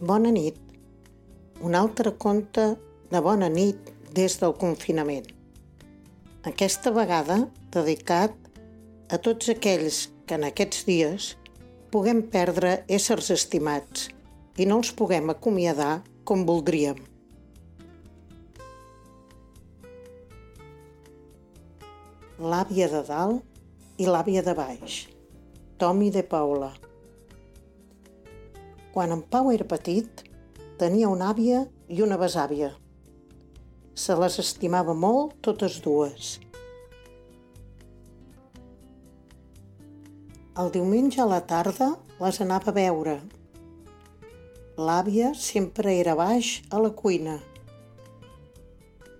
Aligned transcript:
Bona 0.00 0.30
nit. 0.32 0.56
Un 1.60 1.74
altre 1.76 2.14
conte 2.16 2.62
de 3.12 3.20
bona 3.20 3.50
nit 3.52 3.90
des 4.16 4.38
del 4.40 4.54
confinament. 4.56 5.26
Aquesta 6.48 6.88
vegada 6.96 7.36
dedicat 7.74 8.32
a 9.12 9.18
tots 9.20 9.52
aquells 9.52 10.06
que 10.24 10.40
en 10.40 10.48
aquests 10.48 10.86
dies 10.88 11.28
puguem 11.92 12.24
perdre 12.32 12.78
éssers 12.88 13.28
estimats 13.36 14.08
i 14.56 14.64
no 14.64 14.80
els 14.80 14.96
puguem 14.96 15.28
acomiadar 15.36 16.00
com 16.24 16.48
voldríem. 16.48 16.96
L'àvia 22.40 22.88
de 22.88 23.04
dalt 23.04 24.00
i 24.00 24.08
l'àvia 24.08 24.40
de 24.48 24.56
baix. 24.56 25.02
Tomi 25.76 26.08
de 26.08 26.24
Paula. 26.24 26.72
Quan 28.90 29.12
en 29.14 29.20
Pau 29.22 29.52
era 29.54 29.66
petit, 29.70 30.24
tenia 30.80 31.10
una 31.12 31.28
àvia 31.30 31.60
i 31.86 32.00
una 32.02 32.16
besàvia. 32.18 32.72
Se 33.94 34.16
les 34.18 34.38
estimava 34.42 34.96
molt 34.98 35.36
totes 35.46 35.76
dues. 35.84 36.38
El 40.58 40.72
diumenge 40.74 41.22
a 41.22 41.28
la 41.30 41.38
tarda 41.46 41.92
les 42.18 42.40
anava 42.42 42.72
a 42.72 42.76
veure. 42.80 43.14
L'àvia 44.80 45.30
sempre 45.38 45.94
era 46.00 46.18
baix 46.18 46.56
a 46.74 46.82
la 46.82 46.90
cuina. 46.90 47.38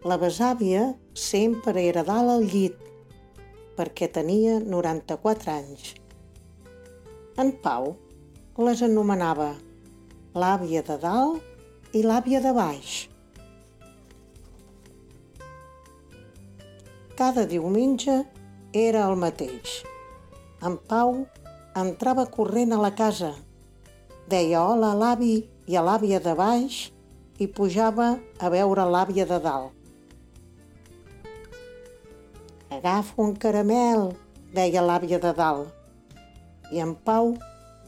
La 0.03 0.19
besàvia 0.19 0.89
sempre 1.15 1.87
era 1.87 2.03
dalt 2.03 2.35
al 2.35 2.47
llit, 2.51 2.77
perquè 3.79 4.11
tenia 4.11 4.59
94 4.59 5.55
anys. 5.55 5.91
En 7.39 7.55
Pau 7.63 7.93
les 8.59 8.83
anomenava 8.83 9.53
l'àvia 10.35 10.83
de 10.83 10.97
dalt 10.99 11.95
i 11.95 12.03
l'àvia 12.03 12.41
de 12.43 12.51
baix. 12.53 13.09
Cada 17.15 17.47
diumenge 17.47 18.17
era 18.73 19.07
el 19.07 19.17
mateix. 19.17 19.81
En 20.67 20.77
Pau 20.91 21.27
entrava 21.79 22.27
corrent 22.27 22.73
a 22.73 22.81
la 22.81 22.91
casa, 22.91 23.35
deia 24.29 24.65
hola 24.65 24.93
a 24.93 24.99
l'avi 24.99 25.35
i 25.67 25.77
a 25.77 25.85
l'àvia 25.87 26.21
de 26.21 26.35
baix 26.35 26.89
i 27.39 27.47
pujava 27.47 28.17
a 28.39 28.51
veure 28.51 28.85
l'àvia 28.85 29.27
de 29.27 29.39
dalt. 29.41 29.77
Agafa 32.71 33.23
un 33.23 33.37
caramel, 33.37 34.11
deia 34.55 34.83
l'àvia 34.83 35.19
de 35.23 35.33
dalt. 35.37 35.71
I 36.71 36.83
en 36.83 36.95
Pau 36.95 37.35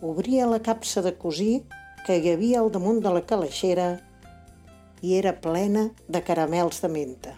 obria 0.03 0.49
la 0.51 0.59
capsa 0.59 1.01
de 1.03 1.15
cosir 1.15 1.63
que 2.07 2.17
hi 2.19 2.33
havia 2.33 2.59
al 2.61 2.73
damunt 2.75 2.99
de 3.05 3.11
la 3.15 3.23
calaixera 3.23 3.87
i 5.03 5.15
era 5.19 5.33
plena 5.45 5.85
de 6.09 6.21
caramels 6.27 6.83
de 6.83 6.91
menta. 6.91 7.35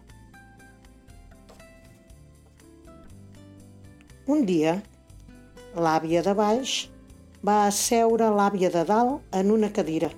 Un 4.26 4.46
dia, 4.48 4.78
l'àvia 5.76 6.22
de 6.24 6.32
baix 6.38 6.76
va 7.44 7.66
asseure 7.66 8.30
l'àvia 8.32 8.70
de 8.72 8.84
dalt 8.88 9.36
en 9.40 9.52
una 9.52 9.68
cadira. 9.68 10.08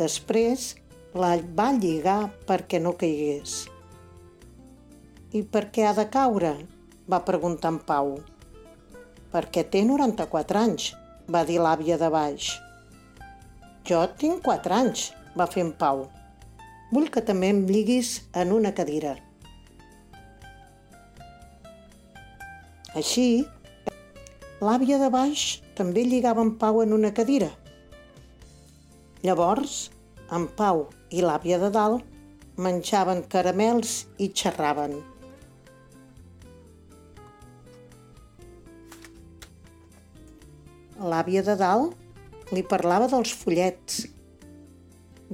Després 0.00 0.70
la 1.12 1.34
va 1.58 1.68
lligar 1.76 2.30
perquè 2.48 2.80
no 2.80 2.94
caigués. 2.96 3.66
I 5.36 5.44
per 5.44 5.66
què 5.68 5.84
ha 5.84 5.92
de 6.00 6.08
caure? 6.08 6.54
va 7.06 7.20
preguntar 7.28 7.70
en 7.74 7.78
Pau. 7.86 8.16
Perquè 9.32 9.64
té 9.70 9.82
94 9.86 10.60
anys, 10.60 10.90
va 11.30 11.42
dir 11.48 11.58
l'àvia 11.62 11.98
de 11.98 12.10
baix. 12.12 12.52
Jo 13.86 14.04
tinc 14.20 14.42
4 14.46 14.74
anys, 14.76 15.10
va 15.38 15.46
fer 15.50 15.64
en 15.66 15.72
Pau. 15.78 16.06
Vull 16.92 17.08
que 17.12 17.22
també 17.26 17.50
em 17.52 17.64
lliguis 17.68 18.16
en 18.34 18.54
una 18.54 18.72
cadira. 18.74 19.16
Així, 22.96 23.44
l'àvia 24.62 24.98
de 25.02 25.10
baix 25.12 25.46
també 25.76 26.06
lligava 26.06 26.44
en 26.46 26.54
Pau 26.60 26.80
en 26.84 26.94
una 26.96 27.12
cadira. 27.12 27.50
Llavors, 29.26 29.90
en 30.32 30.46
Pau 30.58 30.86
i 31.10 31.22
l'àvia 31.24 31.58
de 31.62 31.68
dalt 31.74 32.14
menjaven 32.56 33.26
caramels 33.28 34.06
i 34.22 34.30
xerraven. 34.32 34.96
L'àvia 41.08 41.42
de 41.46 41.56
dalt 41.60 42.52
li 42.54 42.62
parlava 42.66 43.08
dels 43.10 43.32
follets. 43.34 44.04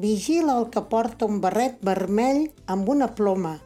Vigila 0.03 0.57
el 0.61 0.71
que 0.73 0.83
porta 0.89 1.29
un 1.29 1.41
barret 1.45 1.81
vermell 1.85 2.47
amb 2.75 2.89
una 2.89 3.11
ploma. 3.19 3.59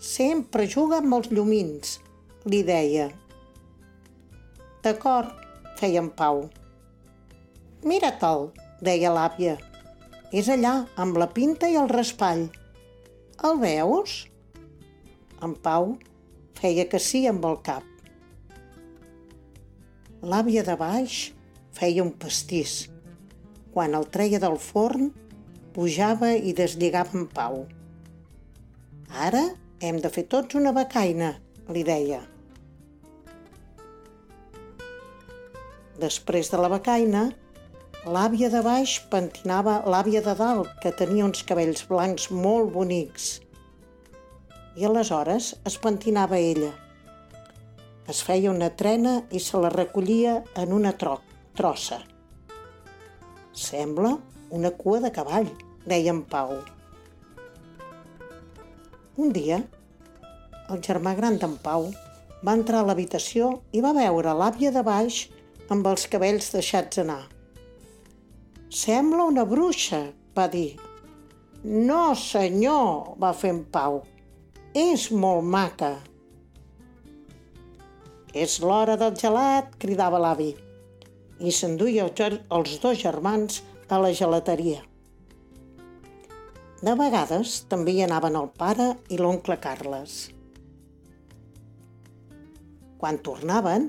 Sempre 0.00 0.66
juga 0.68 1.00
amb 1.00 1.16
els 1.16 1.30
llumins, 1.32 1.98
li 2.44 2.62
deia. 2.64 3.10
D'acord, 4.84 5.32
feia 5.80 6.00
en 6.00 6.08
Pau. 6.16 6.46
Mira-te'l, 7.84 8.48
deia 8.84 9.12
l'àvia. 9.12 9.58
És 10.32 10.48
allà, 10.52 10.74
amb 11.00 11.16
la 11.20 11.28
pinta 11.36 11.68
i 11.68 11.76
el 11.80 11.88
raspall. 11.92 12.46
El 13.44 13.60
veus? 13.60 14.22
En 15.40 15.56
Pau 15.64 15.94
feia 16.60 16.84
que 16.88 17.00
sí 17.00 17.24
amb 17.28 17.44
el 17.48 17.56
cap. 17.64 17.89
L'àvia 20.20 20.60
de 20.60 20.74
baix 20.76 21.30
feia 21.72 22.02
un 22.04 22.10
pastís. 22.12 22.90
Quan 23.72 23.94
el 23.96 24.04
treia 24.12 24.36
del 24.42 24.58
forn, 24.60 25.06
pujava 25.72 26.34
i 26.36 26.52
deslligava 26.52 27.16
en 27.16 27.24
pau. 27.32 27.62
Ara 29.26 29.40
hem 29.80 29.96
de 30.04 30.10
fer 30.12 30.26
tots 30.28 30.58
una 30.60 30.74
becaina, 30.76 31.30
li 31.72 31.86
deia. 31.88 32.20
Després 36.04 36.52
de 36.52 36.60
la 36.60 36.68
becaina, 36.74 37.24
l'àvia 38.04 38.52
de 38.52 38.60
baix 38.66 38.98
pentinava 39.08 39.78
l'àvia 39.88 40.20
de 40.20 40.36
dalt, 40.36 40.68
que 40.84 40.92
tenia 41.00 41.24
uns 41.24 41.40
cabells 41.48 41.88
blancs 41.88 42.28
molt 42.28 42.74
bonics. 42.76 43.38
I 44.76 44.84
aleshores 44.84 45.54
es 45.64 45.80
pentinava 45.80 46.36
ella. 46.36 46.74
Es 48.10 48.24
feia 48.26 48.50
una 48.50 48.72
trena 48.74 49.10
i 49.30 49.38
se 49.38 49.58
la 49.62 49.68
recollia 49.70 50.40
en 50.58 50.72
una 50.74 50.90
tro 50.98 51.20
trossa. 51.54 52.00
Sembla 53.54 54.16
una 54.58 54.72
cua 54.74 54.98
de 55.04 55.12
cavall, 55.14 55.46
deia 55.86 56.10
en 56.10 56.24
Pau. 56.32 56.56
Un 59.20 59.30
dia, 59.36 59.60
el 60.72 60.82
germà 60.88 61.14
gran 61.20 61.38
d'en 61.38 61.54
Pau 61.62 61.86
va 62.42 62.56
entrar 62.58 62.82
a 62.82 62.88
l'habitació 62.88 63.52
i 63.70 63.84
va 63.84 63.94
veure 63.94 64.34
l'àvia 64.42 64.74
de 64.74 64.82
baix 64.90 65.22
amb 65.70 65.86
els 65.92 66.10
cabells 66.10 66.50
deixats 66.56 67.04
anar. 67.04 67.22
Sembla 68.82 69.30
una 69.30 69.46
bruixa, 69.46 70.08
va 70.34 70.50
dir. 70.50 70.80
No, 71.62 72.16
senyor, 72.18 73.14
va 73.22 73.36
fer 73.36 73.54
en 73.54 73.66
Pau. 73.70 74.02
És 74.74 75.10
molt 75.12 75.46
maca. 75.46 75.98
És 78.30 78.60
l'hora 78.62 78.94
del 78.94 79.16
gelat, 79.18 79.72
cridava 79.82 80.18
l'avi. 80.22 80.52
I 81.42 81.50
s'enduia 81.50 82.04
els 82.06 82.74
dos 82.78 82.98
germans 83.00 83.62
a 83.90 83.98
la 83.98 84.12
gelateria. 84.14 84.84
De 86.80 86.92
vegades 86.94 87.64
també 87.68 87.96
hi 87.96 88.04
anaven 88.04 88.36
el 88.38 88.46
pare 88.56 88.92
i 89.10 89.18
l'oncle 89.18 89.56
Carles. 89.58 90.30
Quan 93.00 93.18
tornaven, 93.18 93.88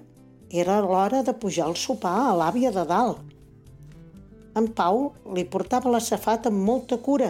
era 0.50 0.80
l'hora 0.82 1.22
de 1.22 1.36
pujar 1.38 1.68
al 1.70 1.78
sopar 1.78 2.16
a 2.32 2.34
l'àvia 2.36 2.72
de 2.74 2.88
dalt. 2.90 3.22
En 4.58 4.68
Pau 4.76 5.14
li 5.36 5.46
portava 5.46 5.94
la 5.94 6.02
safata 6.02 6.50
amb 6.50 6.66
molta 6.66 6.98
cura 6.98 7.30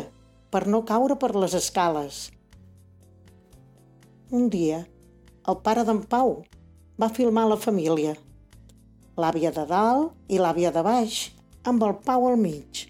per 0.50 0.64
no 0.68 0.81
caure 0.88 1.19
per 1.19 1.34
les 1.36 1.54
escales. 1.60 2.24
Un 4.31 4.48
dia, 4.50 4.81
el 5.52 5.60
pare 5.62 5.84
d'en 5.86 6.02
Pau 6.07 6.40
va 7.00 7.10
filmar 7.10 7.48
la 7.50 7.58
família. 7.60 8.16
L'àvia 9.20 9.52
de 9.56 9.66
dalt 9.70 10.32
i 10.32 10.40
l'àvia 10.42 10.72
de 10.76 10.84
baix, 10.84 11.32
amb 11.68 11.84
el 11.88 11.96
Pau 12.06 12.28
al 12.28 12.38
mig. 12.40 12.86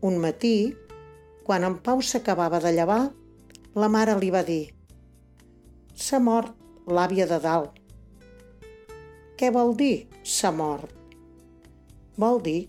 Un 0.00 0.18
matí, 0.22 0.74
quan 1.44 1.66
en 1.66 1.78
Pau 1.82 2.02
s'acabava 2.04 2.60
de 2.62 2.72
llevar, 2.76 3.08
la 3.74 3.88
mare 3.88 4.14
li 4.20 4.30
va 4.30 4.44
dir 4.46 4.68
«S'ha 5.98 6.20
mort 6.22 6.54
l'àvia 6.86 7.26
de 7.26 7.40
dalt». 7.42 7.74
«Què 9.38 9.50
vol 9.54 9.74
dir, 9.78 10.06
s'ha 10.22 10.52
mort?» 10.54 10.94
«Vol 12.18 12.40
dir 12.42 12.60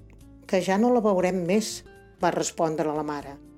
que 0.50 0.62
ja 0.62 0.78
no 0.82 0.94
la 0.94 1.06
veurem 1.06 1.46
més», 1.46 1.80
va 2.22 2.34
respondre 2.36 2.94
la 2.94 3.04
mare. 3.04 3.49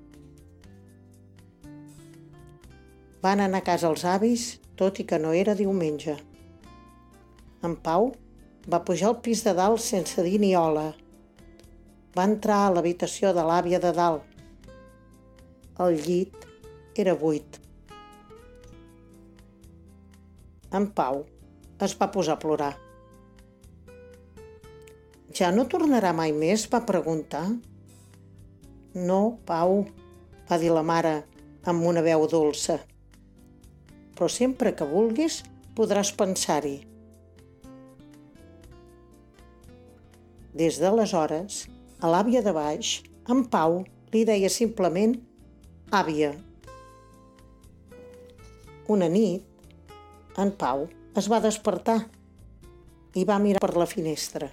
Van 3.22 3.38
anar 3.38 3.60
a 3.62 3.66
casa 3.66 3.86
els 3.86 4.02
avis, 4.02 4.44
tot 4.74 4.98
i 4.98 5.04
que 5.06 5.18
no 5.22 5.30
era 5.38 5.54
diumenge. 5.54 6.16
En 7.62 7.76
Pau 7.78 8.08
va 8.66 8.82
pujar 8.82 9.12
al 9.12 9.20
pis 9.22 9.44
de 9.46 9.54
dalt 9.54 9.78
sense 9.84 10.24
dir 10.26 10.40
ni 10.42 10.56
hola. 10.58 10.88
Va 12.18 12.26
entrar 12.26 12.58
a 12.64 12.72
l'habitació 12.74 13.30
de 13.36 13.46
l'àvia 13.46 13.78
de 13.78 13.94
dalt. 13.94 14.26
El 15.86 16.02
llit 16.02 16.48
era 16.98 17.14
buit. 17.14 17.62
En 20.74 20.90
Pau 20.90 21.22
es 21.86 21.94
va 22.02 22.10
posar 22.10 22.34
a 22.34 22.42
plorar. 22.42 22.74
Ja 25.32 25.54
no 25.54 25.70
tornarà 25.70 26.10
mai 26.12 26.34
més? 26.34 26.66
va 26.74 26.82
preguntar. 26.90 27.46
No, 28.94 29.38
Pau, 29.46 29.84
va 30.50 30.58
dir 30.58 30.74
la 30.74 30.82
mare 30.82 31.20
amb 31.70 31.86
una 31.86 32.02
veu 32.02 32.26
dolça. 32.26 32.82
Però 34.22 34.30
sempre 34.30 34.70
que 34.78 34.86
vulguis 34.86 35.40
podràs 35.74 36.12
pensar-hi. 36.14 36.76
Des 40.60 40.78
d'aleshores, 40.78 41.56
a 41.98 42.10
l'àvia 42.12 42.38
de 42.46 42.52
baix, 42.54 42.92
en 43.34 43.40
Pau 43.50 43.80
li 44.14 44.22
deia 44.28 44.46
simplement 44.46 45.16
àvia. 45.90 46.28
Una 48.94 49.10
nit, 49.10 49.42
en 50.38 50.54
Pau 50.62 50.86
es 51.18 51.30
va 51.34 51.42
despertar 51.42 51.98
i 53.18 53.26
va 53.26 53.40
mirar 53.42 53.64
per 53.66 53.74
la 53.74 53.90
finestra. 53.96 54.52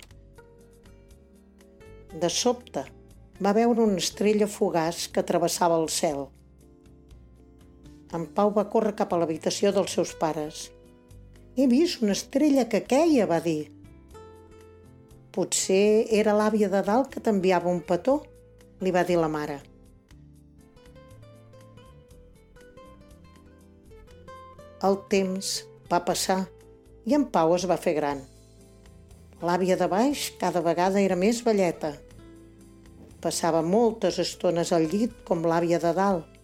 De 2.18 2.34
sobte, 2.42 2.88
va 3.38 3.54
veure 3.62 3.86
una 3.86 4.02
estrella 4.02 4.50
fugaç 4.50 5.12
que 5.14 5.28
travessava 5.30 5.78
el 5.78 5.92
cel. 5.94 6.26
En 8.16 8.26
Pau 8.34 8.50
va 8.56 8.66
córrer 8.74 8.96
cap 8.98 9.12
a 9.14 9.20
l'habitació 9.22 9.70
dels 9.76 9.94
seus 9.94 10.16
pares. 10.18 10.68
He 11.56 11.68
vist 11.70 12.02
una 12.02 12.16
estrella 12.18 12.66
que 12.72 12.82
queia, 12.88 13.28
va 13.30 13.38
dir. 13.44 13.70
Potser 15.36 16.08
era 16.22 16.34
l'àvia 16.34 16.72
de 16.74 16.82
dalt 16.88 17.12
que 17.14 17.22
t'enviava 17.22 17.70
un 17.70 17.84
petó, 17.86 18.16
li 18.82 18.94
va 18.96 19.04
dir 19.06 19.20
la 19.20 19.30
mare. 19.30 19.60
El 24.90 24.98
temps 25.12 25.54
va 25.92 26.02
passar 26.08 26.40
i 27.06 27.14
en 27.18 27.28
Pau 27.30 27.54
es 27.58 27.68
va 27.70 27.78
fer 27.78 27.94
gran. 28.00 28.24
L'àvia 29.46 29.78
de 29.78 29.86
baix 29.92 30.30
cada 30.40 30.64
vegada 30.66 31.04
era 31.04 31.20
més 31.20 31.44
velleta. 31.46 31.94
Passava 33.22 33.62
moltes 33.62 34.18
estones 34.24 34.74
al 34.74 34.90
llit 34.90 35.14
com 35.28 35.46
l'àvia 35.46 35.80
de 35.84 35.94
dalt. 35.94 36.39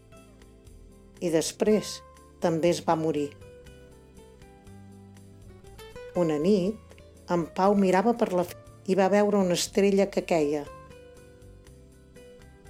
I 1.21 1.31
després 1.33 2.00
també 2.44 2.71
es 2.73 2.81
va 2.85 2.97
morir. 3.00 3.29
Una 6.15 6.38
nit, 6.39 6.79
en 7.31 7.47
Pau 7.56 7.75
mirava 7.79 8.13
per 8.17 8.31
la 8.33 8.45
i 8.85 8.95
va 8.97 9.09
veure 9.09 9.41
una 9.41 9.57
estrella 9.57 10.06
que 10.13 10.25
queia. 10.29 10.63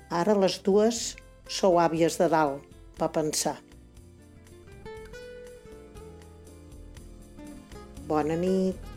Ara 0.10 0.36
les 0.40 0.58
dues 0.64 1.04
sou 1.52 1.80
àvies 1.82 2.16
de 2.22 2.30
dalt, 2.32 2.64
va 3.02 3.12
pensar. 3.12 3.58
Bona 8.08 8.38
nit. 8.40 8.95